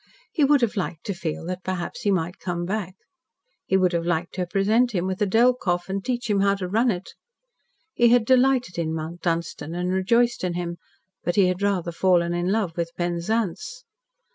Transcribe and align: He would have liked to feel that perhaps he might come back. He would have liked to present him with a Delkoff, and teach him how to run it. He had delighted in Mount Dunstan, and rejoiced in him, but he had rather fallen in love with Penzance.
He 0.31 0.43
would 0.43 0.61
have 0.61 0.75
liked 0.75 1.05
to 1.05 1.13
feel 1.13 1.45
that 1.45 1.63
perhaps 1.63 2.01
he 2.01 2.09
might 2.09 2.39
come 2.39 2.65
back. 2.65 2.95
He 3.67 3.77
would 3.77 3.93
have 3.93 4.03
liked 4.03 4.33
to 4.33 4.47
present 4.47 4.93
him 4.93 5.05
with 5.05 5.21
a 5.21 5.27
Delkoff, 5.27 5.89
and 5.89 6.03
teach 6.03 6.27
him 6.27 6.39
how 6.39 6.55
to 6.55 6.67
run 6.67 6.89
it. 6.89 7.13
He 7.93 8.09
had 8.09 8.25
delighted 8.25 8.79
in 8.79 8.95
Mount 8.95 9.21
Dunstan, 9.21 9.75
and 9.75 9.93
rejoiced 9.93 10.43
in 10.43 10.55
him, 10.55 10.77
but 11.23 11.35
he 11.35 11.49
had 11.49 11.61
rather 11.61 11.91
fallen 11.91 12.33
in 12.33 12.51
love 12.51 12.75
with 12.75 12.89
Penzance. 12.97 13.83